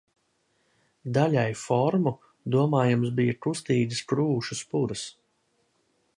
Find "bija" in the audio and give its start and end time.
3.21-3.37